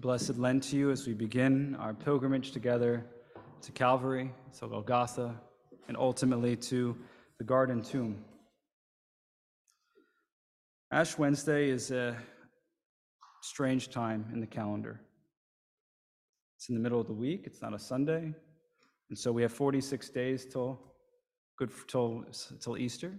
blessed 0.00 0.38
Lent 0.38 0.62
to 0.62 0.76
you 0.76 0.90
as 0.90 1.06
we 1.06 1.12
begin 1.12 1.76
our 1.78 1.92
pilgrimage 1.92 2.52
together 2.52 3.04
to 3.60 3.70
Calvary, 3.72 4.32
to 4.58 4.66
Golgotha, 4.66 5.38
and 5.88 5.96
ultimately 5.96 6.56
to 6.56 6.96
the 7.36 7.44
Garden 7.44 7.82
Tomb. 7.82 8.24
Ash 10.90 11.18
Wednesday 11.18 11.68
is 11.68 11.90
a 11.90 12.16
strange 13.42 13.90
time 13.90 14.24
in 14.32 14.40
the 14.40 14.46
calendar. 14.46 15.02
It's 16.56 16.70
in 16.70 16.74
the 16.74 16.80
middle 16.80 17.00
of 17.00 17.06
the 17.06 17.12
week, 17.12 17.42
it's 17.44 17.60
not 17.60 17.74
a 17.74 17.78
Sunday, 17.78 18.32
and 19.10 19.18
so 19.18 19.32
we 19.32 19.42
have 19.42 19.52
46 19.52 20.08
days 20.08 20.46
till 20.46 20.80
good 21.58 21.70
till, 21.88 22.24
till 22.58 22.78
Easter. 22.78 23.12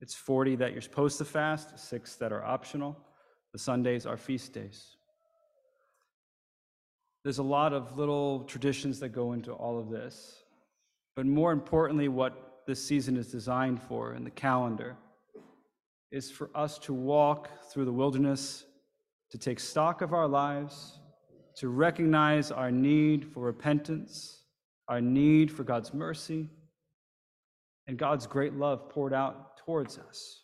It's 0.00 0.14
40 0.14 0.54
that 0.56 0.70
you're 0.70 0.80
supposed 0.80 1.18
to 1.18 1.24
fast, 1.24 1.76
six 1.80 2.14
that 2.16 2.32
are 2.32 2.44
optional. 2.44 2.96
The 3.52 3.58
Sundays 3.58 4.06
are 4.06 4.16
feast 4.16 4.52
days. 4.52 4.96
There's 7.24 7.38
a 7.38 7.42
lot 7.42 7.72
of 7.72 7.96
little 7.96 8.44
traditions 8.44 8.98
that 9.00 9.10
go 9.10 9.32
into 9.32 9.52
all 9.52 9.78
of 9.78 9.90
this. 9.90 10.42
But 11.14 11.26
more 11.26 11.52
importantly, 11.52 12.08
what 12.08 12.62
this 12.66 12.82
season 12.82 13.16
is 13.16 13.30
designed 13.30 13.80
for 13.82 14.14
in 14.14 14.24
the 14.24 14.30
calendar 14.30 14.96
is 16.10 16.30
for 16.30 16.50
us 16.54 16.78
to 16.78 16.92
walk 16.92 17.48
through 17.70 17.84
the 17.84 17.92
wilderness, 17.92 18.64
to 19.30 19.38
take 19.38 19.60
stock 19.60 20.02
of 20.02 20.12
our 20.12 20.28
lives, 20.28 20.98
to 21.56 21.68
recognize 21.68 22.50
our 22.50 22.70
need 22.70 23.24
for 23.24 23.40
repentance, 23.40 24.42
our 24.88 25.00
need 25.00 25.50
for 25.50 25.64
God's 25.64 25.94
mercy, 25.94 26.48
and 27.86 27.98
God's 27.98 28.26
great 28.26 28.54
love 28.54 28.90
poured 28.90 29.14
out 29.14 29.56
towards 29.58 29.98
us. 29.98 30.42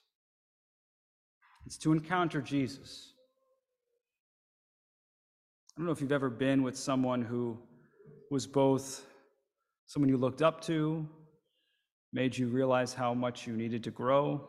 It's 1.66 1.78
to 1.78 1.92
encounter 1.92 2.40
Jesus. 2.40 3.12
I 5.78 5.80
don't 5.80 5.86
know 5.86 5.92
if 5.92 6.00
you've 6.00 6.10
ever 6.10 6.28
been 6.28 6.64
with 6.64 6.76
someone 6.76 7.22
who 7.22 7.56
was 8.32 8.48
both 8.48 9.06
someone 9.86 10.08
you 10.08 10.16
looked 10.16 10.42
up 10.42 10.60
to, 10.62 11.06
made 12.12 12.36
you 12.36 12.48
realize 12.48 12.92
how 12.92 13.14
much 13.14 13.46
you 13.46 13.52
needed 13.52 13.84
to 13.84 13.92
grow. 13.92 14.40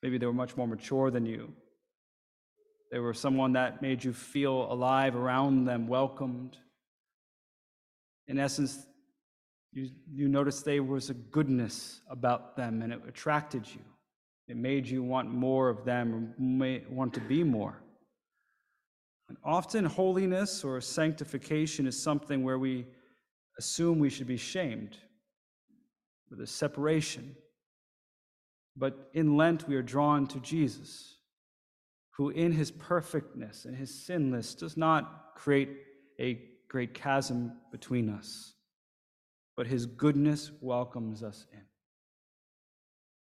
Maybe 0.00 0.16
they 0.16 0.26
were 0.26 0.32
much 0.32 0.56
more 0.56 0.68
mature 0.68 1.10
than 1.10 1.26
you. 1.26 1.52
They 2.92 3.00
were 3.00 3.14
someone 3.14 3.54
that 3.54 3.82
made 3.82 4.04
you 4.04 4.12
feel 4.12 4.72
alive 4.72 5.16
around 5.16 5.64
them, 5.64 5.88
welcomed. 5.88 6.56
In 8.28 8.38
essence, 8.38 8.86
you, 9.72 9.90
you 10.08 10.28
noticed 10.28 10.64
there 10.64 10.84
was 10.84 11.10
a 11.10 11.14
goodness 11.14 12.00
about 12.08 12.56
them 12.56 12.80
and 12.80 12.92
it 12.92 13.00
attracted 13.08 13.66
you. 13.66 13.80
It 14.46 14.56
made 14.56 14.86
you 14.86 15.02
want 15.02 15.34
more 15.34 15.68
of 15.68 15.84
them, 15.84 16.32
want 16.88 17.12
to 17.14 17.20
be 17.20 17.42
more. 17.42 17.80
And 19.34 19.52
often, 19.52 19.84
holiness 19.84 20.62
or 20.62 20.80
sanctification 20.80 21.88
is 21.88 22.00
something 22.00 22.44
where 22.44 22.58
we 22.58 22.86
assume 23.58 23.98
we 23.98 24.08
should 24.08 24.28
be 24.28 24.36
shamed, 24.36 24.96
with 26.30 26.40
a 26.40 26.46
separation. 26.46 27.34
But 28.76 29.10
in 29.12 29.36
Lent, 29.36 29.66
we 29.66 29.74
are 29.74 29.82
drawn 29.82 30.28
to 30.28 30.38
Jesus, 30.38 31.16
who, 32.16 32.30
in 32.30 32.52
his 32.52 32.70
perfectness 32.70 33.64
and 33.64 33.76
his 33.76 34.06
sinless, 34.06 34.54
does 34.54 34.76
not 34.76 35.34
create 35.34 35.78
a 36.20 36.40
great 36.68 36.94
chasm 36.94 37.54
between 37.72 38.08
us, 38.08 38.54
but 39.56 39.66
his 39.66 39.84
goodness 39.84 40.52
welcomes 40.60 41.24
us 41.24 41.44
in. 41.52 41.62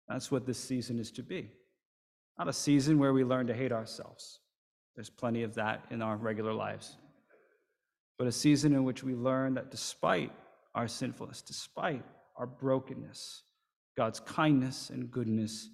That's 0.07 0.31
what 0.31 0.45
this 0.45 0.59
season 0.59 0.99
is 0.99 1.11
to 1.11 1.23
be. 1.23 1.51
Not 2.39 2.47
a 2.47 2.53
season 2.53 2.97
where 2.97 3.11
we 3.11 3.25
learn 3.25 3.47
to 3.47 3.53
hate 3.53 3.73
ourselves. 3.73 4.39
There's 4.97 5.09
plenty 5.09 5.43
of 5.43 5.55
that 5.55 5.85
in 5.89 6.01
our 6.01 6.17
regular 6.17 6.51
lives. 6.51 6.97
But 8.17 8.27
a 8.27 8.31
season 8.33 8.73
in 8.73 8.83
which 8.83 9.01
we 9.01 9.15
learn 9.15 9.53
that 9.53 9.71
despite 9.71 10.33
our 10.75 10.89
sinfulness, 10.89 11.41
despite 11.41 12.03
our 12.35 12.45
brokenness, 12.45 13.43
God's 13.95 14.19
kindness 14.19 14.89
and 14.89 15.09
goodness 15.09 15.69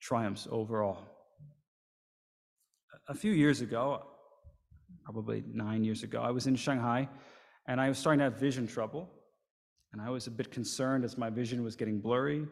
triumphs 0.00 0.46
over 0.48 0.84
all. 0.84 1.04
A 3.08 3.14
few 3.14 3.32
years 3.32 3.62
ago, 3.62 4.04
probably 5.04 5.42
nine 5.52 5.82
years 5.82 6.04
ago, 6.04 6.22
I 6.22 6.30
was 6.30 6.46
in 6.46 6.54
Shanghai 6.54 7.08
and 7.66 7.80
I 7.80 7.88
was 7.88 7.98
starting 7.98 8.18
to 8.18 8.24
have 8.24 8.38
vision 8.38 8.68
trouble. 8.68 9.10
And 9.92 10.00
I 10.00 10.10
was 10.10 10.28
a 10.28 10.30
bit 10.30 10.52
concerned 10.52 11.04
as 11.04 11.18
my 11.18 11.28
vision 11.28 11.64
was 11.64 11.74
getting 11.74 12.00
blurry 12.00 12.46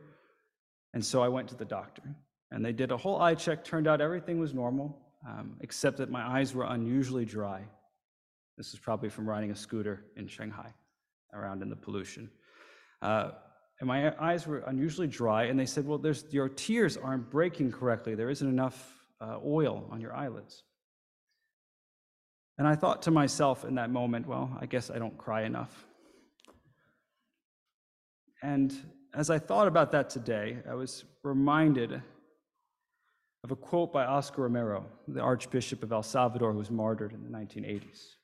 and 0.93 1.05
so 1.05 1.23
I 1.23 1.29
went 1.29 1.49
to 1.49 1.55
the 1.55 1.65
doctor, 1.65 2.03
and 2.51 2.65
they 2.65 2.73
did 2.73 2.91
a 2.91 2.97
whole 2.97 3.21
eye 3.21 3.35
check. 3.35 3.65
Turned 3.65 3.87
out 3.87 4.01
everything 4.01 4.41
was 4.41 4.53
normal, 4.53 4.99
um, 5.27 5.57
except 5.61 5.99
that 5.99 6.11
my 6.11 6.23
eyes 6.23 6.55
were 6.55 6.65
unusually 6.65 7.25
dry. 7.25 7.63
This 8.57 8.73
is 8.73 8.79
probably 8.79 9.09
from 9.09 9.29
riding 9.29 9.51
a 9.51 9.57
scooter 9.57 10.05
in 10.17 10.27
Shanghai, 10.29 10.73
around 11.33 11.63
in 11.63 11.71
the 11.71 11.77
pollution. 11.77 12.31
Uh, 13.03 13.31
and 13.81 13.89
my 13.89 14.15
eyes 14.23 14.47
were 14.47 14.59
unusually 14.67 15.07
dry, 15.07 15.45
and 15.45 15.59
they 15.59 15.67
said, 15.67 15.87
Well, 15.87 15.99
there's, 15.99 16.25
your 16.31 16.49
tears 16.49 16.97
aren't 16.97 17.31
breaking 17.31 17.73
correctly. 17.73 18.15
There 18.15 18.29
isn't 18.29 18.47
enough 18.47 19.01
uh, 19.21 19.39
oil 19.45 19.89
on 19.91 20.01
your 20.01 20.15
eyelids. 20.15 20.65
And 22.59 22.69
I 22.69 22.75
thought 22.77 23.03
to 23.03 23.11
myself 23.11 23.65
in 23.65 23.77
that 23.77 23.91
moment, 23.91 24.27
Well, 24.27 24.55
I 24.61 24.67
guess 24.67 24.91
I 24.91 24.99
don't 24.99 25.17
cry 25.17 25.43
enough. 25.43 25.87
And 28.43 28.75
as 29.15 29.31
I 29.31 29.39
thought 29.39 29.67
about 29.67 29.93
that 29.93 30.11
today, 30.11 30.59
I 30.69 30.75
was 30.75 31.05
reminded 31.23 32.03
of 33.43 33.51
a 33.51 33.57
quote 33.57 33.93
by 33.93 34.05
Oscar 34.05 34.43
Romero, 34.43 34.85
the 35.09 35.21
Archbishop 35.21 35.83
of 35.83 35.93
El 35.93 36.03
Salvador, 36.03 36.53
who 36.53 36.59
was 36.59 36.71
martyred 36.71 37.13
in 37.13 37.23
the 37.23 37.31
1980s, 37.31 38.17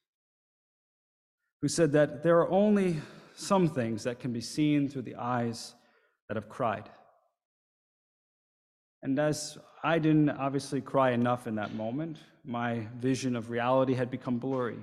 who 1.62 1.68
said 1.68 1.92
that 1.92 2.22
there 2.22 2.38
are 2.38 2.50
only 2.50 2.96
some 3.34 3.68
things 3.68 4.04
that 4.04 4.18
can 4.18 4.32
be 4.32 4.40
seen 4.40 4.88
through 4.88 5.02
the 5.02 5.16
eyes 5.16 5.74
that 6.28 6.36
have 6.36 6.48
cried. 6.48 6.88
And 9.02 9.18
as 9.18 9.56
I 9.82 9.98
didn't 9.98 10.30
obviously 10.30 10.80
cry 10.80 11.12
enough 11.12 11.46
in 11.46 11.54
that 11.56 11.74
moment, 11.74 12.18
my 12.44 12.86
vision 12.98 13.36
of 13.36 13.50
reality 13.50 13.94
had 13.94 14.10
become 14.10 14.38
blurry. 14.38 14.78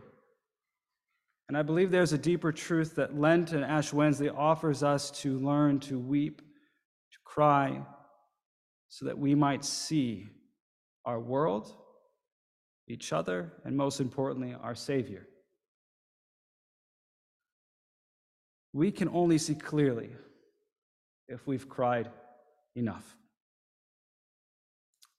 And 1.49 1.57
I 1.57 1.61
believe 1.61 1.91
there's 1.91 2.13
a 2.13 2.17
deeper 2.17 2.51
truth 2.51 2.95
that 2.95 3.19
Lent 3.19 3.51
and 3.51 3.63
Ash 3.63 3.91
Wednesday 3.91 4.29
offers 4.29 4.81
us 4.81 5.11
to 5.21 5.37
learn 5.39 5.79
to 5.81 5.99
weep, 5.99 6.37
to 6.39 7.17
cry, 7.25 7.81
so 8.93 9.05
that 9.05 9.17
we 9.17 9.33
might 9.33 9.65
see 9.65 10.27
our 11.03 11.19
world, 11.19 11.73
each 12.87 13.11
other, 13.11 13.51
and 13.65 13.75
most 13.75 13.99
importantly, 13.99 14.55
our 14.61 14.75
Savior. 14.75 15.25
We 18.71 18.91
can 18.91 19.09
only 19.09 19.39
see 19.39 19.55
clearly 19.55 20.11
if 21.27 21.47
we've 21.47 21.67
cried 21.67 22.11
enough. 22.75 23.17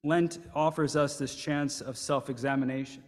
Lent 0.04 0.38
offers 0.54 0.94
us 0.94 1.18
this 1.18 1.34
chance 1.34 1.80
of 1.80 1.98
self 1.98 2.30
examination. 2.30 3.02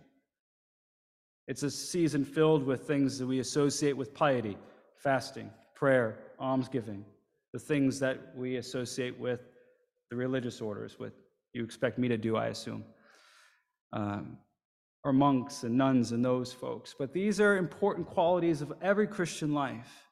It's 1.46 1.62
a 1.62 1.70
season 1.70 2.24
filled 2.24 2.64
with 2.64 2.88
things 2.88 3.20
that 3.20 3.26
we 3.28 3.38
associate 3.38 3.96
with 3.96 4.12
piety, 4.14 4.58
fasting, 4.96 5.48
prayer, 5.76 6.18
almsgiving, 6.40 7.04
the 7.52 7.60
things 7.60 8.00
that 8.00 8.34
we 8.34 8.56
associate 8.56 9.16
with 9.16 9.46
the 10.10 10.16
religious 10.16 10.60
orders, 10.60 10.98
what 10.98 11.12
you 11.52 11.64
expect 11.64 11.98
me 11.98 12.08
to 12.08 12.16
do, 12.16 12.36
I 12.36 12.48
assume, 12.48 12.84
um, 13.92 14.38
or 15.04 15.12
monks 15.12 15.62
and 15.62 15.76
nuns 15.76 16.12
and 16.12 16.24
those 16.24 16.52
folks. 16.52 16.94
But 16.98 17.12
these 17.12 17.40
are 17.40 17.56
important 17.56 18.06
qualities 18.06 18.62
of 18.62 18.72
every 18.82 19.06
Christian 19.06 19.54
life. 19.54 20.06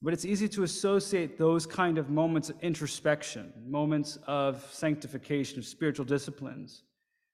But 0.00 0.12
it's 0.12 0.24
easy 0.24 0.48
to 0.50 0.62
associate 0.62 1.38
those 1.38 1.66
kind 1.66 1.98
of 1.98 2.08
moments 2.08 2.50
of 2.50 2.56
introspection, 2.60 3.52
moments 3.66 4.18
of 4.26 4.66
sanctification, 4.72 5.58
of 5.58 5.66
spiritual 5.66 6.04
disciplines, 6.04 6.84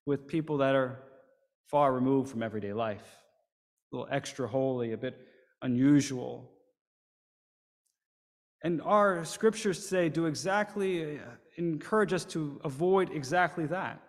with 0.06 0.26
people 0.26 0.56
that 0.58 0.74
are 0.74 0.98
far 1.70 1.92
removed 1.92 2.30
from 2.30 2.42
everyday 2.42 2.72
life, 2.72 3.04
a 3.92 3.96
little 3.96 4.08
extra 4.10 4.48
holy, 4.48 4.92
a 4.92 4.96
bit 4.96 5.28
unusual. 5.60 6.50
And 8.62 8.80
our 8.82 9.24
scriptures 9.26 9.86
today 9.86 10.08
do 10.08 10.24
exactly, 10.24 11.18
uh, 11.18 11.22
encourage 11.56 12.12
us 12.12 12.24
to 12.26 12.60
avoid 12.64 13.10
exactly 13.10 13.66
that. 13.66 14.00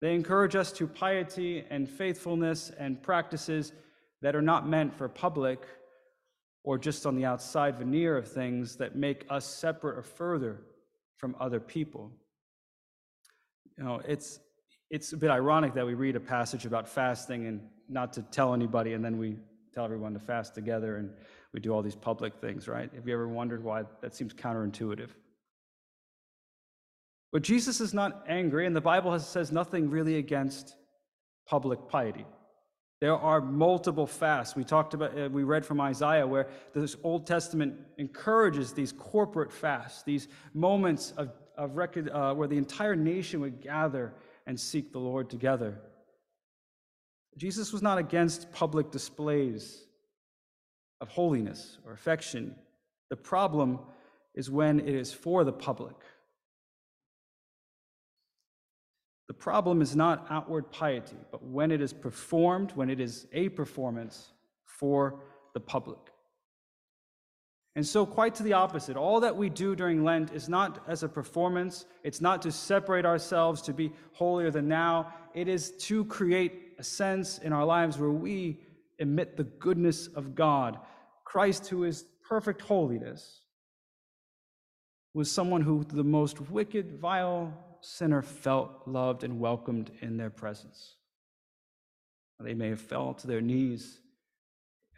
They 0.00 0.14
encourage 0.14 0.56
us 0.56 0.72
to 0.72 0.86
piety 0.86 1.64
and 1.70 1.88
faithfulness 1.88 2.70
and 2.78 3.02
practices 3.02 3.72
that 4.22 4.36
are 4.36 4.42
not 4.42 4.68
meant 4.68 4.94
for 4.94 5.08
public 5.08 5.66
or 6.62 6.78
just 6.78 7.06
on 7.06 7.14
the 7.14 7.24
outside 7.24 7.78
veneer 7.78 8.16
of 8.16 8.26
things 8.26 8.76
that 8.76 8.96
make 8.96 9.24
us 9.30 9.46
separate 9.46 9.98
or 9.98 10.02
further 10.02 10.62
from 11.16 11.36
other 11.38 11.60
people. 11.60 12.10
You 13.78 13.84
know, 13.84 14.00
it's 14.06 14.40
it's 14.90 15.12
a 15.12 15.16
bit 15.16 15.30
ironic 15.30 15.74
that 15.74 15.86
we 15.86 15.94
read 15.94 16.16
a 16.16 16.20
passage 16.20 16.66
about 16.66 16.88
fasting 16.88 17.46
and 17.46 17.60
not 17.88 18.12
to 18.12 18.22
tell 18.22 18.54
anybody, 18.54 18.92
and 18.92 19.04
then 19.04 19.18
we 19.18 19.36
tell 19.74 19.84
everyone 19.84 20.14
to 20.14 20.20
fast 20.20 20.54
together 20.54 20.98
and 20.98 21.10
we 21.52 21.60
do 21.60 21.72
all 21.72 21.82
these 21.82 21.96
public 21.96 22.34
things, 22.36 22.68
right? 22.68 22.90
Have 22.94 23.06
you 23.08 23.14
ever 23.14 23.28
wondered 23.28 23.62
why 23.62 23.84
that 24.02 24.14
seems 24.14 24.32
counterintuitive? 24.32 25.10
But 27.34 27.42
Jesus 27.42 27.80
is 27.80 27.92
not 27.92 28.24
angry, 28.28 28.64
and 28.64 28.76
the 28.76 28.80
Bible 28.80 29.10
has, 29.10 29.26
says 29.26 29.50
nothing 29.50 29.90
really 29.90 30.18
against 30.18 30.76
public 31.48 31.88
piety. 31.88 32.24
There 33.00 33.16
are 33.16 33.40
multiple 33.40 34.06
fasts. 34.06 34.54
We 34.54 34.62
talked 34.62 34.94
about, 34.94 35.18
uh, 35.18 35.28
we 35.32 35.42
read 35.42 35.66
from 35.66 35.80
Isaiah 35.80 36.24
where 36.24 36.46
this 36.74 36.94
Old 37.02 37.26
Testament 37.26 37.74
encourages 37.98 38.72
these 38.72 38.92
corporate 38.92 39.50
fasts, 39.50 40.04
these 40.04 40.28
moments 40.54 41.12
of, 41.16 41.32
of 41.58 41.74
record, 41.74 42.08
uh, 42.10 42.34
where 42.34 42.46
the 42.46 42.56
entire 42.56 42.94
nation 42.94 43.40
would 43.40 43.60
gather 43.60 44.14
and 44.46 44.58
seek 44.58 44.92
the 44.92 45.00
Lord 45.00 45.28
together. 45.28 45.80
Jesus 47.36 47.72
was 47.72 47.82
not 47.82 47.98
against 47.98 48.52
public 48.52 48.92
displays 48.92 49.82
of 51.00 51.08
holiness 51.08 51.78
or 51.84 51.94
affection. 51.94 52.54
The 53.10 53.16
problem 53.16 53.80
is 54.36 54.50
when 54.50 54.78
it 54.78 54.94
is 54.94 55.12
for 55.12 55.42
the 55.42 55.52
public. 55.52 55.96
The 59.26 59.34
problem 59.34 59.80
is 59.80 59.96
not 59.96 60.26
outward 60.28 60.70
piety, 60.70 61.16
but 61.30 61.42
when 61.42 61.70
it 61.70 61.80
is 61.80 61.92
performed, 61.92 62.72
when 62.72 62.90
it 62.90 63.00
is 63.00 63.26
a 63.32 63.48
performance 63.48 64.32
for 64.64 65.20
the 65.54 65.60
public. 65.60 65.98
And 67.76 67.86
so, 67.86 68.06
quite 68.06 68.36
to 68.36 68.42
the 68.42 68.52
opposite, 68.52 68.96
all 68.96 69.20
that 69.20 69.36
we 69.36 69.48
do 69.48 69.74
during 69.74 70.04
Lent 70.04 70.32
is 70.32 70.48
not 70.48 70.84
as 70.86 71.02
a 71.02 71.08
performance, 71.08 71.86
it's 72.04 72.20
not 72.20 72.42
to 72.42 72.52
separate 72.52 73.04
ourselves 73.04 73.62
to 73.62 73.72
be 73.72 73.92
holier 74.12 74.50
than 74.50 74.68
now, 74.68 75.12
it 75.34 75.48
is 75.48 75.72
to 75.78 76.04
create 76.04 76.74
a 76.78 76.84
sense 76.84 77.38
in 77.38 77.52
our 77.52 77.64
lives 77.64 77.98
where 77.98 78.10
we 78.10 78.60
emit 78.98 79.36
the 79.36 79.44
goodness 79.44 80.06
of 80.08 80.34
God. 80.34 80.78
Christ, 81.24 81.66
who 81.66 81.82
is 81.82 82.04
perfect 82.22 82.60
holiness, 82.60 83.40
was 85.12 85.30
someone 85.30 85.60
who 85.60 85.84
the 85.84 86.04
most 86.04 86.40
wicked, 86.50 87.00
vile 87.00 87.52
sinner 87.84 88.22
felt 88.22 88.82
loved 88.86 89.24
and 89.24 89.38
welcomed 89.38 89.90
in 90.00 90.16
their 90.16 90.30
presence. 90.30 90.96
They 92.40 92.54
may 92.54 92.70
have 92.70 92.80
fell 92.80 93.14
to 93.14 93.26
their 93.26 93.40
knees 93.40 94.00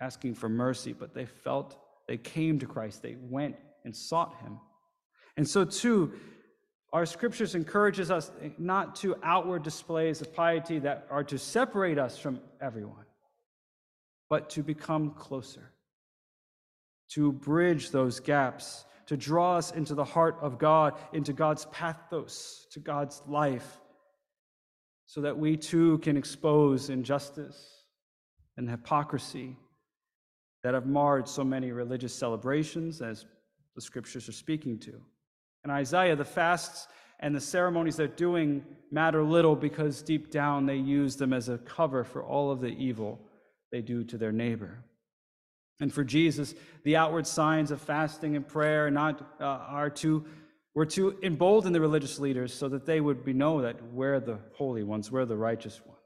asking 0.00 0.34
for 0.34 0.48
mercy, 0.48 0.92
but 0.92 1.14
they 1.14 1.26
felt 1.26 1.78
they 2.08 2.16
came 2.16 2.58
to 2.58 2.66
Christ. 2.66 3.02
They 3.02 3.16
went 3.20 3.56
and 3.84 3.94
sought 3.94 4.36
him. 4.40 4.58
And 5.36 5.48
so, 5.48 5.64
too, 5.64 6.12
our 6.92 7.06
scriptures 7.06 7.54
encourages 7.54 8.10
us 8.10 8.30
not 8.58 8.96
to 8.96 9.16
outward 9.22 9.62
displays 9.62 10.20
of 10.20 10.34
piety 10.34 10.78
that 10.80 11.06
are 11.10 11.24
to 11.24 11.38
separate 11.38 11.98
us 11.98 12.16
from 12.18 12.40
everyone, 12.60 13.04
but 14.30 14.48
to 14.50 14.62
become 14.62 15.10
closer, 15.10 15.72
to 17.10 17.32
bridge 17.32 17.90
those 17.90 18.20
gaps 18.20 18.84
to 19.06 19.16
draw 19.16 19.56
us 19.56 19.70
into 19.72 19.94
the 19.94 20.04
heart 20.04 20.36
of 20.40 20.58
God, 20.58 20.94
into 21.12 21.32
God's 21.32 21.64
pathos, 21.66 22.66
to 22.72 22.80
God's 22.80 23.22
life, 23.26 23.80
so 25.06 25.20
that 25.20 25.38
we 25.38 25.56
too 25.56 25.98
can 25.98 26.16
expose 26.16 26.90
injustice 26.90 27.84
and 28.56 28.68
hypocrisy 28.68 29.56
that 30.62 30.74
have 30.74 30.86
marred 30.86 31.28
so 31.28 31.44
many 31.44 31.70
religious 31.70 32.12
celebrations, 32.12 33.00
as 33.00 33.24
the 33.76 33.80
scriptures 33.80 34.28
are 34.28 34.32
speaking 34.32 34.78
to. 34.80 35.00
In 35.64 35.70
Isaiah, 35.70 36.16
the 36.16 36.24
fasts 36.24 36.88
and 37.20 37.34
the 37.34 37.40
ceremonies 37.40 37.96
they're 37.96 38.08
doing 38.08 38.64
matter 38.90 39.22
little 39.22 39.54
because 39.54 40.02
deep 40.02 40.30
down 40.30 40.66
they 40.66 40.76
use 40.76 41.16
them 41.16 41.32
as 41.32 41.48
a 41.48 41.58
cover 41.58 42.04
for 42.04 42.24
all 42.24 42.50
of 42.50 42.60
the 42.60 42.68
evil 42.68 43.20
they 43.70 43.80
do 43.80 44.04
to 44.04 44.18
their 44.18 44.32
neighbor. 44.32 44.82
And 45.80 45.92
for 45.92 46.04
Jesus, 46.04 46.54
the 46.84 46.96
outward 46.96 47.26
signs 47.26 47.70
of 47.70 47.80
fasting 47.80 48.34
and 48.36 48.46
prayer 48.46 48.90
not, 48.90 49.20
uh, 49.40 49.44
are 49.44 49.90
to, 49.90 50.24
were 50.74 50.86
to 50.86 51.18
embolden 51.22 51.72
the 51.72 51.80
religious 51.80 52.18
leaders 52.18 52.54
so 52.54 52.68
that 52.68 52.86
they 52.86 53.00
would 53.00 53.24
be 53.24 53.32
know 53.32 53.60
that 53.62 53.82
we're 53.92 54.20
the 54.20 54.38
holy 54.54 54.82
ones, 54.82 55.10
we're 55.10 55.26
the 55.26 55.36
righteous 55.36 55.80
ones. 55.84 55.96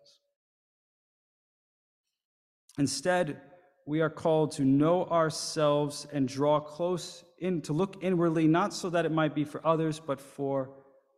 Instead, 2.79 3.41
we 3.87 4.01
are 4.01 4.11
called 4.11 4.53
to 4.53 4.65
know 4.65 5.05
ourselves 5.07 6.07
and 6.13 6.29
draw 6.29 6.61
close 6.61 7.25
in, 7.39 7.63
to 7.63 7.73
look 7.73 7.97
inwardly, 8.03 8.47
not 8.47 8.73
so 8.75 8.91
that 8.91 9.05
it 9.05 9.13
might 9.13 9.35
be 9.35 9.45
for 9.45 9.65
others, 9.67 10.01
but 10.01 10.21
for 10.21 10.71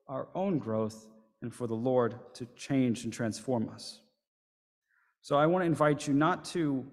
our 0.09 0.29
own 0.35 0.59
growth 0.59 1.07
and 1.43 1.53
for 1.53 1.67
the 1.67 1.75
Lord 1.75 2.15
to 2.35 2.47
change 2.57 3.05
and 3.05 3.13
transform 3.13 3.69
us. 3.71 4.01
So 5.21 5.37
I 5.37 5.47
want 5.47 5.63
to 5.63 5.67
invite 5.67 6.07
you 6.07 6.15
not 6.15 6.45
to 6.47 6.87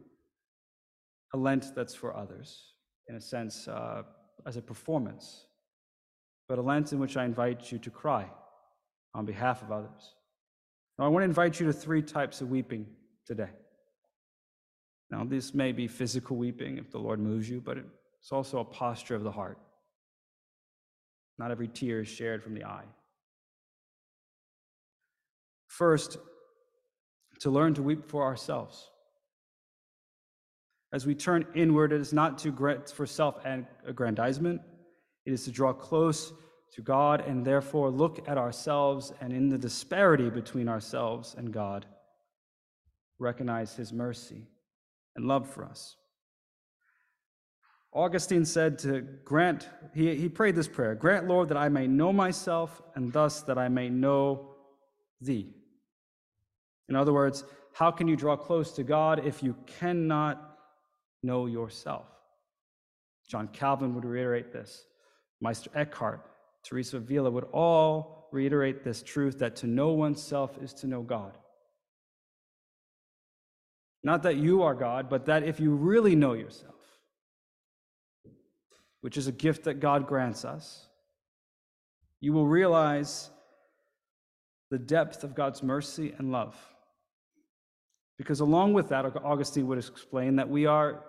a 1.34 1.38
Lent 1.38 1.74
that's 1.76 1.94
for 1.94 2.16
others, 2.16 2.74
in 3.08 3.16
a 3.16 3.22
sense, 3.22 3.68
uh, 3.68 4.04
as 4.46 4.58
a 4.58 4.62
performance, 4.62 5.46
but 6.48 6.58
a 6.58 6.62
Lent 6.62 6.92
in 6.94 7.00
which 7.00 7.18
I 7.18 7.26
invite 7.26 7.72
you 7.72 7.78
to 7.80 7.90
cry 7.90 8.30
on 9.14 9.26
behalf 9.26 9.62
of 9.62 9.72
others. 9.72 10.16
Now, 10.98 11.06
I 11.06 11.08
want 11.08 11.22
to 11.22 11.28
invite 11.28 11.60
you 11.60 11.66
to 11.68 11.74
three 11.74 12.02
types 12.02 12.42
of 12.42 12.50
weeping 12.50 12.86
today. 13.26 13.50
Now, 15.12 15.24
this 15.24 15.54
may 15.54 15.72
be 15.72 15.88
physical 15.88 16.38
weeping 16.38 16.78
if 16.78 16.92
the 16.92 17.00
Lord 17.00 17.20
moves 17.20 17.50
you, 17.50 17.62
but 17.62 17.78
it's 17.78 18.32
also 18.32 18.60
a 18.60 18.66
posture 18.66 19.16
of 19.16 19.24
the 19.24 19.32
heart. 19.32 19.58
Not 21.38 21.52
every 21.52 21.68
tear 21.68 22.02
is 22.02 22.08
shared 22.08 22.44
from 22.44 22.54
the 22.54 22.66
eye. 22.66 22.86
First, 25.68 26.18
to 27.40 27.50
learn 27.50 27.74
to 27.76 27.82
weep 27.82 28.10
for 28.10 28.24
ourselves. 28.24 28.90
As 30.92 31.06
we 31.06 31.14
turn 31.14 31.46
inward, 31.54 31.92
it 31.92 32.02
is 32.02 32.14
not 32.14 32.38
to 32.40 32.52
grant 32.52 32.90
for 32.90 33.06
self 33.06 33.46
aggrandizement, 33.86 34.62
it 35.26 35.34
is 35.34 35.44
to 35.46 35.52
draw 35.52 35.74
close 35.74 36.34
to 36.74 36.82
God 36.82 37.22
and 37.22 37.46
therefore 37.46 37.90
look 37.90 38.28
at 38.28 38.38
ourselves 38.38 39.14
and 39.22 39.34
in 39.34 39.50
the 39.50 39.58
disparity 39.58 40.30
between 40.30 40.68
ourselves 40.68 41.36
and 41.38 41.52
God, 41.52 41.86
recognize 43.18 43.76
his 43.76 43.92
mercy 43.92 44.48
and 45.16 45.26
love 45.26 45.50
for 45.50 45.66
us. 45.66 45.96
Augustine 47.92 48.46
said 48.46 48.78
to 48.80 49.02
grant, 49.26 49.68
he, 49.96 50.16
he 50.16 50.30
prayed 50.30 50.56
this 50.56 50.68
prayer 50.68 50.94
Grant, 50.96 51.28
Lord, 51.28 51.50
that 51.50 51.58
I 51.58 51.70
may 51.70 51.88
know 51.88 52.14
myself, 52.14 52.82
and 52.96 53.12
thus 53.12 53.42
that 53.42 53.58
I 53.58 53.68
may 53.68 53.90
know 53.90 54.52
thee. 55.22 55.54
In 56.88 56.96
other 56.96 57.14
words, 57.14 57.44
how 57.74 57.92
can 57.92 58.08
you 58.08 58.16
draw 58.16 58.36
close 58.36 58.72
to 58.74 58.84
God 58.84 59.26
if 59.26 59.42
you 59.42 59.56
cannot 59.66 60.49
know 61.24 61.46
yourself. 61.46 62.08
John 63.28 63.48
Calvin 63.48 63.94
would 63.96 64.06
reiterate 64.06 64.52
this. 64.52 64.86
Meister 65.42 65.70
Eckhart, 65.76 66.26
Teresa 66.64 66.98
of 66.98 67.04
Avila 67.04 67.30
would 67.32 67.46
all 67.54 68.28
reiterate 68.32 68.84
this 68.84 69.02
truth 69.02 69.40
that 69.40 69.56
to 69.58 69.68
know 69.68 69.90
oneself 69.90 70.58
is 70.62 70.74
to 70.74 70.88
know 70.88 71.02
God. 71.02 71.34
Not 74.04 74.24
that 74.24 74.38
you 74.38 74.64
are 74.64 74.76
God, 74.76 75.10
but 75.10 75.26
that 75.26 75.44
if 75.44 75.60
you 75.60 75.72
really 75.72 76.16
know 76.16 76.34
yourself, 76.34 76.76
which 79.02 79.18
is 79.18 79.28
a 79.28 79.32
gift 79.32 79.64
that 79.66 79.76
God 79.76 80.08
grants 80.08 80.46
us, 80.46 80.88
you 82.22 82.34
will 82.34 82.48
realize 82.48 83.30
the 84.70 84.78
depth 84.78 85.24
of 85.24 85.36
God's 85.36 85.64
mercy 85.64 86.14
and 86.18 86.32
love. 86.32 86.56
Because 88.18 88.42
along 88.42 88.74
with 88.74 88.90
that, 88.90 89.06
Augustine 89.24 89.68
would 89.68 89.78
explain 89.78 90.36
that 90.36 90.50
we 90.50 90.66
are 90.66 91.04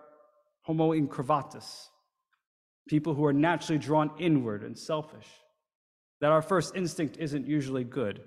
homo 0.62 0.92
incurvatus, 0.92 1.88
people 2.88 3.14
who 3.14 3.24
are 3.24 3.32
naturally 3.32 3.78
drawn 3.78 4.10
inward 4.18 4.62
and 4.62 4.76
selfish, 4.76 5.26
that 6.20 6.30
our 6.30 6.42
first 6.42 6.76
instinct 6.76 7.16
isn't 7.18 7.46
usually 7.46 7.84
good. 7.84 8.20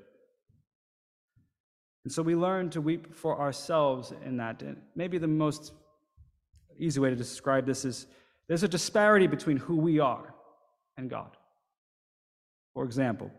And 2.03 2.11
so 2.11 2.21
we 2.21 2.35
learn 2.35 2.69
to 2.71 2.81
weep 2.81 3.15
for 3.15 3.39
ourselves 3.39 4.13
in 4.25 4.37
that. 4.37 4.61
And 4.61 4.81
maybe 4.95 5.17
the 5.17 5.27
most 5.27 5.71
easy 6.77 6.99
way 6.99 7.09
to 7.09 7.15
describe 7.15 7.65
this 7.65 7.85
is 7.85 8.07
there's 8.47 8.63
a 8.63 8.67
disparity 8.67 9.27
between 9.27 9.57
who 9.57 9.77
we 9.77 9.99
are 9.99 10.33
and 10.97 11.09
God. 11.09 11.37
For 12.73 12.83
example, 12.83 13.31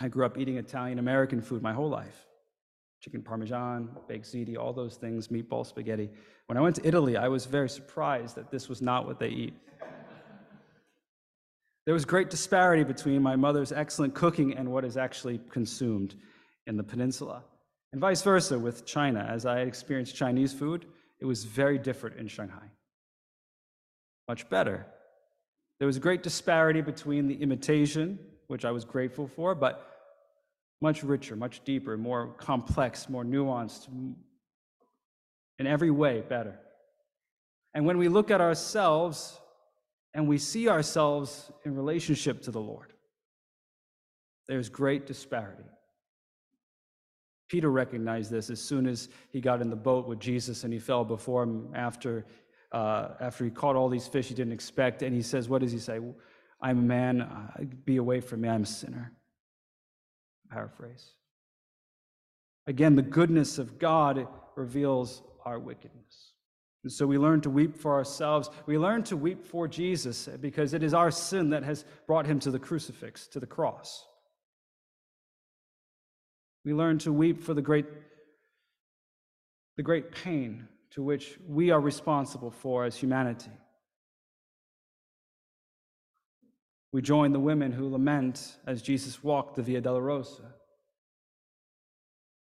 I 0.00 0.08
grew 0.08 0.24
up 0.24 0.38
eating 0.38 0.56
Italian 0.56 0.98
American 0.98 1.40
food 1.40 1.62
my 1.62 1.72
whole 1.72 1.88
life 1.88 2.26
chicken 3.00 3.22
parmesan, 3.22 3.88
baked 4.08 4.26
ziti, 4.26 4.58
all 4.58 4.72
those 4.72 4.96
things, 4.96 5.28
meatball 5.28 5.66
spaghetti. 5.66 6.10
When 6.46 6.58
I 6.58 6.60
went 6.60 6.76
to 6.76 6.86
Italy, 6.86 7.16
I 7.16 7.28
was 7.28 7.46
very 7.46 7.68
surprised 7.68 8.36
that 8.36 8.50
this 8.50 8.68
was 8.68 8.82
not 8.82 9.06
what 9.06 9.18
they 9.18 9.28
eat. 9.28 9.54
There 11.86 11.94
was 11.94 12.04
great 12.04 12.28
disparity 12.28 12.84
between 12.84 13.22
my 13.22 13.36
mother's 13.36 13.72
excellent 13.72 14.14
cooking 14.14 14.54
and 14.54 14.70
what 14.70 14.84
is 14.84 14.96
actually 14.96 15.40
consumed 15.50 16.14
in 16.66 16.76
the 16.76 16.84
peninsula. 16.84 17.42
And 17.92 18.00
vice 18.00 18.22
versa 18.22 18.58
with 18.58 18.84
China. 18.84 19.26
As 19.28 19.46
I 19.46 19.60
experienced 19.60 20.14
Chinese 20.14 20.52
food, 20.52 20.84
it 21.20 21.24
was 21.24 21.44
very 21.44 21.78
different 21.78 22.18
in 22.18 22.28
Shanghai. 22.28 22.70
Much 24.28 24.48
better. 24.50 24.86
There 25.78 25.86
was 25.86 25.98
great 25.98 26.22
disparity 26.22 26.82
between 26.82 27.26
the 27.26 27.42
imitation, 27.42 28.18
which 28.46 28.64
I 28.64 28.70
was 28.70 28.84
grateful 28.84 29.26
for, 29.26 29.54
but 29.54 29.89
much 30.80 31.02
richer, 31.02 31.36
much 31.36 31.62
deeper, 31.64 31.96
more 31.96 32.28
complex, 32.38 33.08
more 33.08 33.24
nuanced, 33.24 33.88
in 35.58 35.66
every 35.66 35.90
way 35.90 36.22
better. 36.22 36.58
And 37.74 37.84
when 37.84 37.98
we 37.98 38.08
look 38.08 38.30
at 38.30 38.40
ourselves 38.40 39.38
and 40.14 40.26
we 40.26 40.38
see 40.38 40.68
ourselves 40.68 41.52
in 41.64 41.74
relationship 41.74 42.42
to 42.42 42.50
the 42.50 42.60
Lord, 42.60 42.92
there's 44.48 44.68
great 44.68 45.06
disparity. 45.06 45.64
Peter 47.48 47.70
recognized 47.70 48.30
this 48.30 48.48
as 48.48 48.60
soon 48.60 48.86
as 48.86 49.08
he 49.30 49.40
got 49.40 49.60
in 49.60 49.70
the 49.70 49.76
boat 49.76 50.08
with 50.08 50.18
Jesus 50.18 50.64
and 50.64 50.72
he 50.72 50.78
fell 50.78 51.04
before 51.04 51.42
him 51.42 51.68
after, 51.74 52.24
uh, 52.72 53.08
after 53.20 53.44
he 53.44 53.50
caught 53.50 53.76
all 53.76 53.88
these 53.88 54.06
fish 54.06 54.28
he 54.28 54.34
didn't 54.34 54.52
expect. 54.52 55.02
And 55.02 55.14
he 55.14 55.22
says, 55.22 55.48
What 55.48 55.60
does 55.60 55.72
he 55.72 55.78
say? 55.78 56.00
I'm 56.62 56.78
a 56.78 56.82
man, 56.82 57.28
be 57.84 57.96
away 57.96 58.20
from 58.20 58.42
me, 58.42 58.48
I'm 58.48 58.62
a 58.62 58.66
sinner. 58.66 59.12
Paraphrase. 60.50 61.14
Again, 62.66 62.96
the 62.96 63.02
goodness 63.02 63.58
of 63.58 63.78
God 63.78 64.26
reveals 64.56 65.22
our 65.44 65.58
wickedness. 65.58 66.32
And 66.82 66.92
so 66.92 67.06
we 67.06 67.18
learn 67.18 67.40
to 67.42 67.50
weep 67.50 67.76
for 67.76 67.94
ourselves. 67.94 68.48
We 68.66 68.78
learn 68.78 69.02
to 69.04 69.16
weep 69.16 69.44
for 69.44 69.68
Jesus 69.68 70.28
because 70.40 70.72
it 70.72 70.82
is 70.82 70.94
our 70.94 71.10
sin 71.10 71.50
that 71.50 71.62
has 71.62 71.84
brought 72.06 72.26
him 72.26 72.38
to 72.40 72.50
the 72.50 72.58
crucifix, 72.58 73.26
to 73.28 73.40
the 73.40 73.46
cross. 73.46 74.06
We 76.64 76.72
learn 76.72 76.98
to 77.00 77.12
weep 77.12 77.42
for 77.42 77.54
the 77.54 77.62
great, 77.62 77.86
the 79.76 79.82
great 79.82 80.12
pain 80.12 80.68
to 80.90 81.02
which 81.02 81.38
we 81.48 81.70
are 81.70 81.80
responsible 81.80 82.50
for 82.50 82.84
as 82.84 82.96
humanity. 82.96 83.50
We 86.92 87.02
join 87.02 87.32
the 87.32 87.40
women 87.40 87.72
who 87.72 87.88
lament 87.88 88.56
as 88.66 88.82
Jesus 88.82 89.22
walked 89.22 89.56
the 89.56 89.62
Via 89.62 89.80
Dolorosa. 89.80 90.46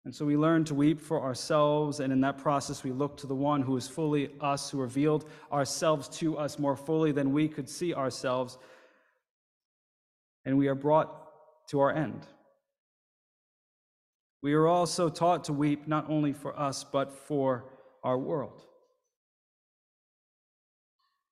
And 0.05 0.15
so 0.15 0.25
we 0.25 0.37
learn 0.37 0.65
to 0.67 0.75
weep 0.75 1.01
for 1.01 1.21
ourselves, 1.21 1.99
and 1.99 2.13
in 2.13 2.21
that 2.21 2.39
process, 2.39 2.85
we 2.85 2.93
look 2.93 3.17
to 3.17 3.27
the 3.27 3.35
one 3.35 3.61
who 3.61 3.77
is 3.77 3.89
fully 3.89 4.31
us, 4.41 4.71
who 4.71 4.79
revealed 4.79 5.29
ourselves 5.51 6.09
to 6.19 6.39
us 6.39 6.61
more 6.61 6.77
fully 6.77 7.11
than 7.11 7.33
we 7.33 7.49
could 7.49 7.69
see 7.69 7.93
ourselves. 7.93 8.57
And 10.45 10.57
we 10.57 10.69
are 10.69 10.77
brought 10.77 11.11
to 11.71 11.81
our 11.81 11.93
end. 11.93 12.25
We 14.43 14.53
are 14.53 14.69
also 14.69 15.09
taught 15.09 15.43
to 15.45 15.53
weep 15.53 15.89
not 15.89 16.09
only 16.09 16.33
for 16.33 16.57
us, 16.57 16.85
but 16.85 17.13
for 17.13 17.65
our 18.05 18.17
world. 18.17 18.63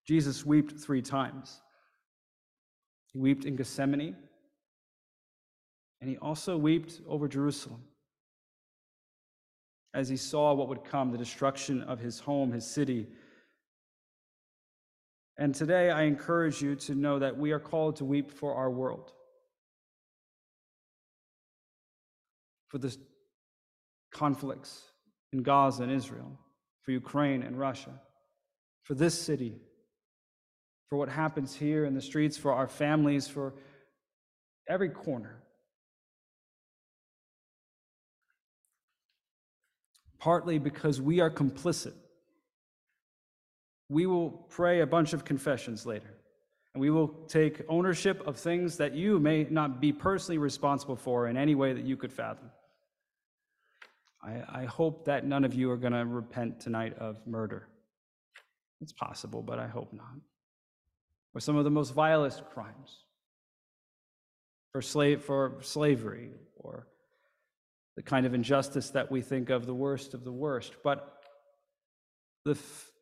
Jesus 0.05 0.45
wept 0.45 0.73
three 0.81 1.03
times. 1.03 1.61
He 3.15 3.21
wept 3.21 3.47
in 3.47 3.57
Gethsemane, 3.57 4.17
and 6.01 6.11
he 6.11 6.19
also 6.19 6.59
wept 6.59 7.01
over 7.09 7.29
Jerusalem 7.29 7.81
as 9.95 10.09
he 10.09 10.17
saw 10.17 10.53
what 10.53 10.69
would 10.69 10.85
come 10.85 11.13
the 11.13 11.19
destruction 11.19 11.81
of 11.83 12.01
his 12.01 12.19
home, 12.19 12.51
his 12.51 12.67
city. 12.67 13.07
And 15.39 15.55
today 15.55 15.91
I 15.91 16.03
encourage 16.03 16.61
you 16.61 16.75
to 16.77 16.95
know 16.97 17.21
that 17.21 17.39
we 17.39 17.53
are 17.53 17.61
called 17.61 17.97
to 17.97 18.05
weep 18.05 18.33
for 18.33 18.55
our 18.55 18.71
world, 18.71 19.13
for 22.69 22.79
the 22.79 22.95
conflicts 24.13 24.83
in 25.33 25.45
Gaza 25.45 25.85
and 25.85 25.93
Israel, 25.93 26.37
for 26.83 26.91
Ukraine 26.91 27.43
and 27.43 27.57
Russia, 27.57 28.01
for 28.83 28.95
this 28.95 29.17
city, 29.17 29.61
for 30.89 30.97
what 30.99 31.09
happens 31.09 31.55
here 31.55 31.85
in 31.85 31.95
the 31.95 32.01
streets, 32.01 32.37
for 32.37 32.53
our 32.53 32.69
families, 32.69 33.27
for 33.27 33.55
every 34.69 34.89
corner. 34.89 35.45
partly 40.25 40.59
because 40.59 41.03
we 41.03 41.21
are 41.21 41.31
complicit. 41.31 41.93
We 43.91 44.07
will 44.07 44.31
pray 44.49 44.81
a 44.81 44.87
bunch 44.87 45.13
of 45.13 45.23
confessions 45.23 45.85
later, 45.85 46.15
and 46.73 46.81
we 46.81 46.89
will 46.89 47.09
take 47.29 47.61
ownership 47.69 48.27
of 48.27 48.39
things 48.39 48.79
that 48.79 48.95
you 48.95 49.21
may 49.21 49.47
not 49.51 49.83
be 49.83 49.93
personally 49.93 50.39
responsible 50.39 50.97
for 50.97 51.29
in 51.29 51.37
any 51.37 51.55
way 51.55 51.75
that 51.75 51.85
you 51.85 51.99
could 51.99 52.11
fathom. 52.11 52.51
I, 54.23 54.63
I 54.63 54.65
hope 54.65 55.05
that 55.05 55.27
none 55.27 55.45
of 55.45 55.53
you 55.53 55.71
are 55.71 55.77
going 55.77 55.93
to 55.93 56.07
repent 56.07 56.59
tonight 56.59 56.97
of 56.99 57.19
murder. 57.27 57.69
It's 58.81 58.95
possible, 58.95 59.43
but 59.43 59.59
I 59.59 59.67
hope 59.67 59.93
not. 59.93 60.17
Or 61.35 61.41
some 61.41 61.57
of 61.57 61.65
the 61.65 61.71
most 61.71 61.93
vilest 61.95 62.45
crimes 62.53 63.05
for, 64.73 64.81
slave, 64.81 65.23
for 65.23 65.59
slavery 65.63 66.31
or 66.57 66.87
the 67.97 68.03
kind 68.03 68.27
of 68.27 68.35
injustice 68.35 68.91
that 68.91 69.11
we 69.11 69.21
think 69.21 69.51
of 69.51 69.67
the 69.67 69.75
worst 69.75 70.15
of 70.15 70.25
the 70.25 70.33
worst, 70.33 70.75
but 70.83 71.23
the, 72.45 72.59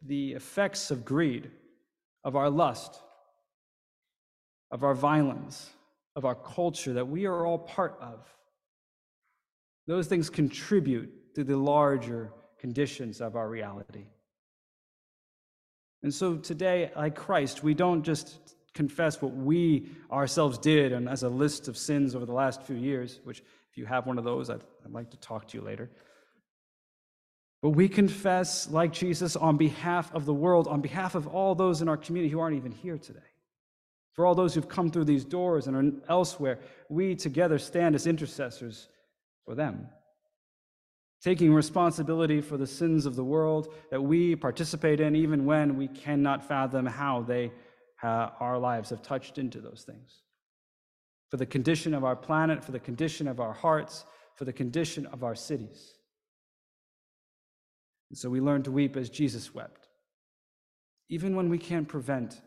the 0.06 0.32
effects 0.32 0.90
of 0.90 1.04
greed, 1.04 1.50
of 2.24 2.36
our 2.36 2.50
lust, 2.50 3.00
of 4.70 4.84
our 4.84 4.94
violence, 4.94 5.70
of 6.16 6.24
our 6.24 6.34
culture 6.34 6.92
that 6.92 7.08
we 7.08 7.26
are 7.26 7.46
all 7.46 7.58
part 7.58 7.96
of. 8.00 8.26
Those 9.86 10.06
things 10.06 10.30
contribute 10.30 11.34
to 11.34 11.44
the 11.44 11.56
larger 11.56 12.32
conditions 12.58 13.20
of 13.20 13.34
our 13.34 13.48
reality. 13.48 14.04
And 16.02 16.12
so 16.12 16.37
today, 16.37 16.90
like 16.97 17.14
Christ, 17.14 17.62
we 17.62 17.75
don't 17.75 18.02
just 18.02 18.56
confess 18.75 19.21
what 19.21 19.35
we 19.35 19.88
ourselves 20.11 20.59
did 20.59 20.92
and 20.92 21.09
as 21.09 21.23
a 21.23 21.28
list 21.28 21.68
of 21.68 21.76
sins 21.76 22.14
over 22.14 22.26
the 22.26 22.32
last 22.32 22.62
few 22.62 22.76
years, 22.76 23.21
which 23.25 23.40
if 23.71 23.76
you 23.78 23.87
have 23.87 24.06
one 24.06 24.18
of 24.18 24.25
those, 24.25 24.50
I'd, 24.50 24.62
I'd 24.85 24.92
like 24.92 25.11
to 25.11 25.16
talk 25.18 25.49
to 25.49 25.59
you 25.59 25.64
later. 25.64 25.90
But 27.62 27.71
we 27.71 27.88
confess, 27.88 28.68
like 28.68 28.92
Jesus, 28.92 29.37
on 29.37 29.56
behalf 29.56 30.12
of 30.14 30.26
the 30.26 30.35
world, 30.35 30.66
on 30.66 30.80
behalf 30.80 31.14
of 31.14 31.28
all 31.28 31.54
those 31.54 31.80
in 31.80 31.88
our 31.88 31.97
community 31.97 32.32
who 32.32 32.40
aren't 32.40 32.56
even 32.56 32.73
here 32.73 32.99
today. 32.99 33.21
For 34.14 34.26
all 34.26 34.35
those 34.35 34.54
who've 34.54 34.68
come 34.68 34.90
through 34.90 35.04
these 35.04 35.25
doors 35.25 35.68
and 35.68 35.76
are 35.76 36.11
elsewhere, 36.11 36.59
we 36.88 37.14
together 37.14 37.59
stand 37.59 37.94
as 37.94 38.06
intercessors 38.06 38.88
for 39.44 39.54
them. 39.54 39.87
Taking 41.23 41.55
responsibility 41.55 42.41
for 42.41 42.57
the 42.57 42.67
sins 42.67 43.07
of 43.07 43.14
the 43.14 43.25
world 43.25 43.73
that 43.91 44.02
we 44.02 44.35
participate 44.35 45.00
in, 45.00 45.14
even 45.14 45.47
when 45.47 45.76
we 45.76 45.87
cannot 45.88 46.45
fathom 46.45 46.85
how 46.85 47.23
they, 47.23 47.52
uh, 48.02 48.31
our 48.41 48.59
lives 48.59 48.91
have 48.91 49.02
touched 49.02 49.38
into 49.38 49.61
those 49.61 49.85
things 49.87 50.23
for 51.33 51.38
the 51.38 51.47
condition 51.47 51.95
of 51.95 52.05
our 52.05 52.14
planet, 52.14 52.62
for 52.62 52.73
the 52.73 52.79
condition 52.79 53.26
of 53.26 53.41
our 53.41 53.55
hearts, 53.55 54.05
for 54.37 54.45
the 54.45 54.52
condition 54.52 55.07
of 55.07 55.25
our 55.25 55.35
cities. 55.35 55.95
And 58.11 58.19
so 58.19 58.29
we 58.29 58.38
learn 58.38 58.62
to 58.64 58.71
weep 58.71 58.99
as 58.99 59.09
Jesus 59.09 59.55
wept, 59.55 59.88
even 61.09 61.35
when 61.35 61.49
we 61.49 61.57
can't 61.57 61.88
prevent 61.88 62.43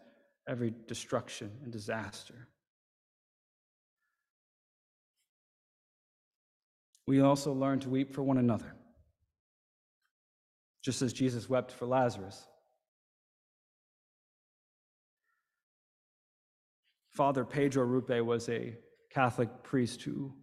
every 0.47 0.71
destruction 0.87 1.49
and 1.63 1.71
disaster. 1.71 2.47
We 7.07 7.21
also 7.21 7.53
learn 7.53 7.79
to 7.81 7.89
weep 7.89 8.13
for 8.13 8.23
one 8.23 8.37
another, 8.37 8.73
just 10.83 11.01
as 11.01 11.13
Jesus 11.13 11.47
wept 11.47 11.71
for 11.71 11.85
Lazarus. 11.85 12.47
Father 17.11 17.45
Pedro 17.45 17.85
Arrupe 17.85 18.25
was 18.25 18.49
a 18.49 18.75
Catholic 19.09 19.63
priest 19.63 20.01
who 20.01 20.33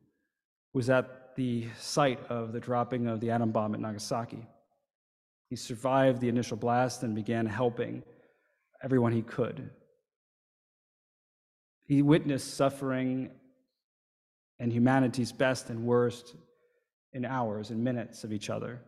was 0.72 0.88
at 0.88 1.34
the 1.36 1.66
site 1.78 2.20
of 2.30 2.52
the 2.52 2.60
dropping 2.60 3.06
of 3.08 3.20
the 3.20 3.30
atom 3.30 3.50
bomb 3.50 3.74
at 3.74 3.80
Nagasaki. 3.80 4.46
He 5.50 5.56
survived 5.56 6.20
the 6.20 6.28
initial 6.28 6.56
blast 6.56 7.02
and 7.02 7.14
began 7.14 7.44
helping 7.44 8.02
everyone 8.82 9.12
he 9.12 9.22
could. 9.22 9.68
He 11.84 12.00
witnessed 12.00 12.54
suffering 12.54 13.30
and 14.58 14.72
humanity's 14.72 15.32
best 15.32 15.68
and 15.68 15.84
worst 15.84 16.36
in 17.12 17.24
hours 17.24 17.70
and 17.70 17.82
minutes 17.82 18.24
of 18.24 18.32
each 18.32 18.50
other. 18.50 18.80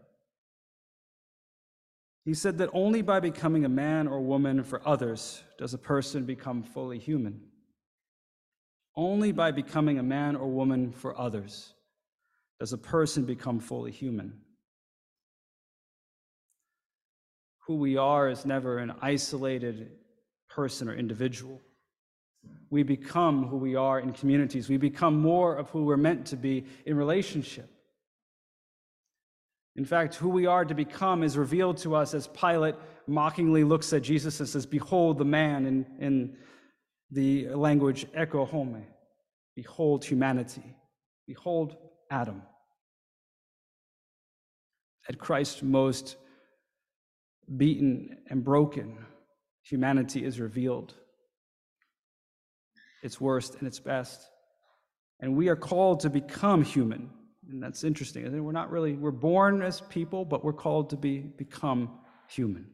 He 2.24 2.32
said 2.32 2.58
that 2.58 2.70
only 2.72 3.02
by 3.02 3.20
becoming 3.20 3.64
a 3.64 3.68
man 3.68 4.08
or 4.08 4.20
woman 4.20 4.64
for 4.64 4.86
others 4.88 5.42
does 5.58 5.74
a 5.74 5.78
person 5.78 6.24
become 6.24 6.62
fully 6.62 6.98
human. 6.98 7.40
Only 8.96 9.32
by 9.32 9.50
becoming 9.50 9.98
a 9.98 10.02
man 10.02 10.36
or 10.36 10.48
woman 10.48 10.92
for 10.92 11.18
others 11.18 11.74
does 12.60 12.72
a 12.72 12.78
person 12.78 13.24
become 13.24 13.58
fully 13.60 13.90
human. 13.90 14.40
Who 17.66 17.76
we 17.76 17.96
are 17.96 18.28
is 18.28 18.46
never 18.46 18.78
an 18.78 18.94
isolated 19.02 19.90
person 20.48 20.88
or 20.88 20.94
individual. 20.94 21.60
We 22.70 22.84
become 22.84 23.48
who 23.48 23.56
we 23.56 23.74
are 23.74 24.00
in 24.00 24.12
communities. 24.12 24.68
We 24.68 24.76
become 24.76 25.20
more 25.20 25.56
of 25.56 25.70
who 25.70 25.84
we're 25.84 25.96
meant 25.96 26.26
to 26.26 26.36
be 26.36 26.64
in 26.86 26.96
relationship. 26.96 27.73
In 29.76 29.84
fact, 29.84 30.14
who 30.14 30.28
we 30.28 30.46
are 30.46 30.64
to 30.64 30.74
become 30.74 31.22
is 31.22 31.36
revealed 31.36 31.78
to 31.78 31.96
us 31.96 32.14
as 32.14 32.28
Pilate 32.28 32.76
mockingly 33.06 33.64
looks 33.64 33.92
at 33.92 34.02
Jesus 34.02 34.38
and 34.40 34.48
says, 34.48 34.66
Behold 34.66 35.18
the 35.18 35.24
man 35.24 35.66
in, 35.66 35.86
in 35.98 36.36
the 37.10 37.48
language 37.48 38.06
ecce 38.12 38.48
homo. 38.48 38.82
Behold 39.56 40.04
humanity. 40.04 40.76
Behold 41.26 41.76
Adam. 42.10 42.42
At 45.08 45.18
Christ's 45.18 45.62
most 45.62 46.16
beaten 47.56 48.18
and 48.30 48.42
broken, 48.42 48.96
humanity 49.62 50.24
is 50.24 50.40
revealed. 50.40 50.94
Its 53.02 53.20
worst 53.20 53.56
and 53.56 53.66
its 53.66 53.80
best. 53.80 54.30
And 55.20 55.36
we 55.36 55.48
are 55.48 55.56
called 55.56 56.00
to 56.00 56.10
become 56.10 56.62
human, 56.62 57.10
And 57.50 57.62
that's 57.62 57.84
interesting. 57.84 58.42
We're 58.42 58.52
not 58.52 58.70
really, 58.70 58.94
we're 58.94 59.10
born 59.10 59.62
as 59.62 59.80
people, 59.82 60.24
but 60.24 60.44
we're 60.44 60.52
called 60.52 60.90
to 60.90 60.96
be 60.96 61.18
become 61.18 61.90
human. 62.28 62.66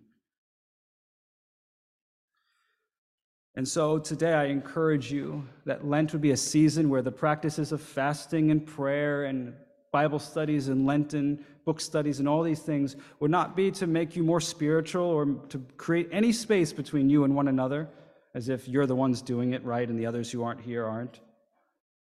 And 3.56 3.66
so 3.66 3.98
today 3.98 4.32
I 4.32 4.44
encourage 4.44 5.10
you 5.10 5.46
that 5.66 5.84
Lent 5.84 6.12
would 6.12 6.22
be 6.22 6.30
a 6.30 6.36
season 6.36 6.88
where 6.88 7.02
the 7.02 7.10
practices 7.10 7.72
of 7.72 7.82
fasting 7.82 8.50
and 8.50 8.64
prayer 8.64 9.24
and 9.24 9.54
Bible 9.92 10.20
studies 10.20 10.68
and 10.68 10.86
Lenten 10.86 11.44
book 11.64 11.80
studies 11.80 12.20
and 12.20 12.28
all 12.28 12.44
these 12.44 12.60
things 12.60 12.94
would 13.18 13.30
not 13.30 13.56
be 13.56 13.72
to 13.72 13.88
make 13.88 14.14
you 14.14 14.22
more 14.22 14.40
spiritual 14.40 15.04
or 15.04 15.26
to 15.48 15.58
create 15.76 16.08
any 16.12 16.32
space 16.32 16.72
between 16.72 17.10
you 17.10 17.24
and 17.24 17.34
one 17.34 17.48
another, 17.48 17.88
as 18.34 18.48
if 18.48 18.68
you're 18.68 18.86
the 18.86 18.94
ones 18.94 19.20
doing 19.20 19.52
it 19.52 19.64
right 19.64 19.88
and 19.88 19.98
the 19.98 20.06
others 20.06 20.30
who 20.30 20.44
aren't 20.44 20.60
here 20.60 20.86
aren't, 20.86 21.20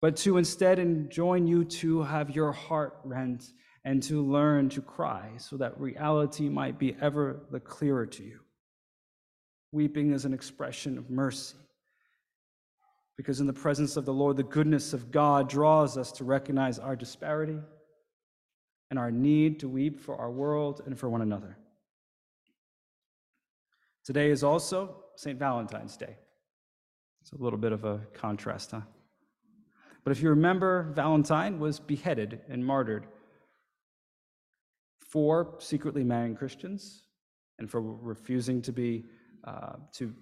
but 0.02 0.16
to 0.18 0.38
instead 0.38 0.80
enjoin 0.80 1.46
you 1.46 1.64
to 1.64 2.02
have 2.02 2.32
your 2.32 2.52
heart 2.52 3.00
rent 3.04 3.54
and 3.86 4.02
to 4.04 4.24
learn 4.24 4.70
to 4.70 4.82
cry 4.82 5.30
so 5.38 5.58
that 5.58 5.80
reality 5.80 6.50
might 6.50 6.80
be 6.80 6.96
ever 7.02 7.42
the 7.52 7.60
clearer 7.60 8.06
to 8.06 8.24
you. 8.24 8.40
Weeping 9.72 10.12
is 10.12 10.26
an 10.26 10.34
expression 10.34 10.98
of 10.98 11.10
mercy. 11.10 11.56
Because 13.16 13.40
in 13.40 13.48
the 13.48 13.54
presence 13.54 13.98
of 13.98 14.06
the 14.06 14.14
Lord, 14.14 14.38
the 14.38 14.44
goodness 14.44 14.94
of 14.94 15.12
God 15.12 15.48
draws 15.48 15.98
us 15.98 16.12
to 16.14 16.24
recognize 16.24 16.80
our 16.80 16.96
disparity 16.96 17.60
and 18.90 18.98
our 18.98 19.12
need 19.12 19.60
to 19.60 19.70
weep 19.70 20.00
for 20.00 20.18
our 20.18 20.32
world 20.32 20.82
and 20.86 20.98
for 20.98 21.10
one 21.10 21.22
another. 21.22 21.58
Today 24.04 24.32
is 24.32 24.44
also 24.44 24.96
St. 25.16 25.38
Valentine's 25.38 25.96
Day. 25.96 26.18
It's 27.22 27.32
a 27.32 27.38
little 27.38 27.60
bit 27.60 27.72
of 27.72 27.86
a 27.86 28.02
contrast, 28.14 28.72
huh? 28.72 28.82
But 30.04 30.12
if 30.12 30.22
you 30.22 30.30
remember, 30.30 30.92
Valentine 30.94 31.60
was 31.60 31.80
beheaded 31.80 32.42
and 32.50 32.66
martyred 32.66 33.08
for 35.00 35.56
secretly 35.60 36.04
marrying 36.04 36.36
Christians 36.36 37.04
and 37.60 37.70
for 37.70 37.82
refusing 37.82 38.62
to 38.64 38.72
be 38.72 39.06
uh, 39.44 39.74
to 39.94 40.14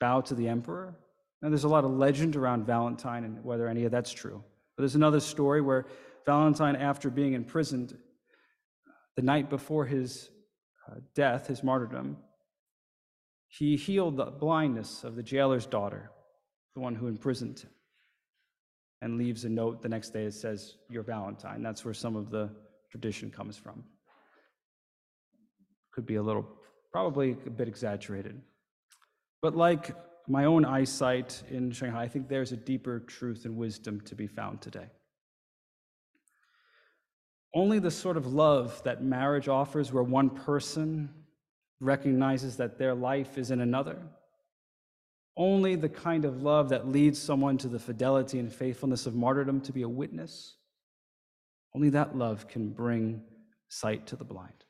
bow 0.00 0.20
to 0.22 0.34
the 0.34 0.48
emperor. 0.48 0.96
Now, 1.42 1.48
there's 1.48 1.64
a 1.64 1.68
lot 1.68 1.84
of 1.84 1.90
legend 1.92 2.36
around 2.36 2.66
Valentine 2.66 3.24
and 3.24 3.44
whether 3.44 3.68
any 3.68 3.84
of 3.84 3.92
that's 3.92 4.10
true. 4.10 4.42
But 4.76 4.82
there's 4.82 4.96
another 4.96 5.20
story 5.20 5.60
where 5.60 5.86
Valentine, 6.26 6.76
after 6.76 7.10
being 7.10 7.34
imprisoned 7.34 7.96
the 9.16 9.22
night 9.22 9.50
before 9.50 9.84
his 9.84 10.30
uh, 10.88 10.96
death, 11.14 11.46
his 11.46 11.62
martyrdom, 11.62 12.16
he 13.48 13.76
healed 13.76 14.16
the 14.16 14.26
blindness 14.26 15.04
of 15.04 15.16
the 15.16 15.22
jailer's 15.22 15.66
daughter, 15.66 16.10
the 16.74 16.80
one 16.80 16.94
who 16.94 17.08
imprisoned 17.08 17.60
him, 17.60 17.70
and 19.00 19.16
leaves 19.16 19.44
a 19.44 19.48
note 19.48 19.82
the 19.82 19.88
next 19.88 20.10
day 20.10 20.24
that 20.24 20.34
says, 20.34 20.74
Your 20.90 21.02
Valentine. 21.02 21.62
That's 21.62 21.84
where 21.84 21.94
some 21.94 22.16
of 22.16 22.30
the 22.30 22.50
tradition 22.90 23.30
comes 23.30 23.56
from. 23.56 23.84
Could 25.92 26.06
be 26.06 26.16
a 26.16 26.22
little, 26.22 26.46
probably 26.92 27.36
a 27.46 27.50
bit 27.50 27.68
exaggerated. 27.68 28.40
But 29.40 29.56
like 29.56 29.94
my 30.26 30.44
own 30.44 30.64
eyesight 30.64 31.42
in 31.50 31.70
Shanghai, 31.70 32.02
I 32.02 32.08
think 32.08 32.28
there's 32.28 32.52
a 32.52 32.56
deeper 32.56 33.00
truth 33.00 33.44
and 33.44 33.56
wisdom 33.56 34.00
to 34.02 34.14
be 34.14 34.26
found 34.26 34.60
today. 34.60 34.86
Only 37.54 37.78
the 37.78 37.90
sort 37.90 38.16
of 38.16 38.26
love 38.26 38.82
that 38.84 39.02
marriage 39.02 39.48
offers, 39.48 39.92
where 39.92 40.02
one 40.02 40.28
person 40.28 41.08
recognizes 41.80 42.56
that 42.56 42.78
their 42.78 42.94
life 42.94 43.38
is 43.38 43.50
in 43.50 43.60
another, 43.60 43.98
only 45.38 45.76
the 45.76 45.88
kind 45.88 46.24
of 46.24 46.42
love 46.42 46.68
that 46.70 46.88
leads 46.88 47.18
someone 47.18 47.56
to 47.58 47.68
the 47.68 47.78
fidelity 47.78 48.40
and 48.40 48.52
faithfulness 48.52 49.06
of 49.06 49.14
martyrdom 49.14 49.60
to 49.62 49.72
be 49.72 49.82
a 49.82 49.88
witness, 49.88 50.56
only 51.74 51.90
that 51.90 52.16
love 52.16 52.48
can 52.48 52.70
bring 52.70 53.22
sight 53.68 54.06
to 54.08 54.16
the 54.16 54.24
blind. 54.24 54.64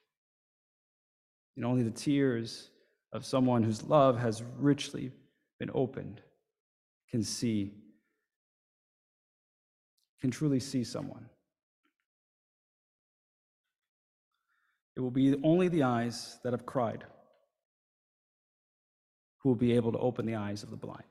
And 1.57 1.65
only 1.65 1.83
the 1.83 1.91
tears 1.91 2.71
of 3.13 3.25
someone 3.25 3.63
whose 3.63 3.83
love 3.83 4.19
has 4.19 4.43
richly 4.59 5.11
been 5.59 5.71
opened 5.75 6.21
can 7.11 7.23
see, 7.23 7.73
can 10.21 10.31
truly 10.31 10.61
see 10.61 10.85
someone. 10.85 11.31
It 14.97 15.01
will 15.01 15.11
be 15.11 15.41
only 15.43 15.69
the 15.69 15.85
eyes 15.85 16.39
that 16.45 16.53
have 16.53 16.67
cried 16.67 17.05
who 19.49 19.53
will 19.53 19.59
be 19.59 19.73
able 19.73 19.91
to 19.91 19.99
open 19.99 20.27
the 20.27 20.35
eyes 20.35 20.63
of 20.63 20.69
the 20.69 20.77
blind. 20.77 21.03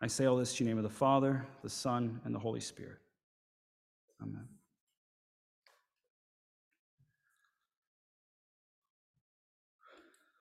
I 0.00 0.06
say 0.06 0.26
all 0.26 0.36
this 0.36 0.60
in 0.60 0.66
the 0.66 0.70
name 0.70 0.78
of 0.78 0.84
the 0.84 0.96
Father, 0.96 1.44
the 1.64 1.68
Son, 1.68 2.20
and 2.24 2.32
the 2.32 2.38
Holy 2.38 2.60
Spirit. 2.60 2.98
Amen. 4.22 4.46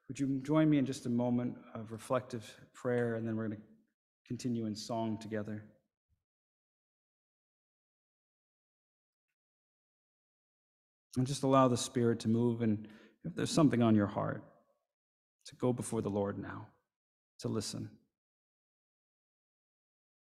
Would 0.08 0.20
you 0.20 0.40
join 0.44 0.70
me 0.70 0.78
in 0.78 0.86
just 0.86 1.08
a 1.08 1.10
moment 1.10 1.56
of 1.74 1.92
reflective 1.92 2.48
prayer, 2.76 3.16
and 3.16 3.28
then 3.28 3.36
we're 3.36 3.48
going 3.48 3.58
to 3.58 3.64
continue 4.28 4.68
in 4.68 4.76
song 4.76 5.18
together. 5.18 5.66
And 11.18 11.26
just 11.26 11.42
allow 11.42 11.68
the 11.68 11.76
Spirit 11.76 12.20
to 12.20 12.30
move, 12.30 12.62
and 12.62 12.88
if 13.26 13.36
there's 13.36 13.52
something 13.52 13.82
on 13.82 13.96
your 13.96 14.08
heart, 14.08 14.44
to 15.46 15.56
go 15.56 15.74
before 15.74 16.02
the 16.02 16.10
Lord 16.10 16.38
now, 16.38 16.68
to 17.40 17.48
listen. 17.48 17.90